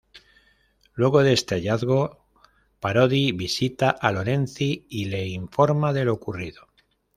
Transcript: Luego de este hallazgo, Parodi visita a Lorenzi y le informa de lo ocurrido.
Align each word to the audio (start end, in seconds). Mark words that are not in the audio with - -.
Luego 0.95 1.21
de 1.21 1.31
este 1.33 1.53
hallazgo, 1.53 2.25
Parodi 2.79 3.33
visita 3.33 3.91
a 3.91 4.11
Lorenzi 4.11 4.87
y 4.89 5.05
le 5.05 5.27
informa 5.27 5.93
de 5.93 6.05
lo 6.05 6.13
ocurrido. 6.13 6.69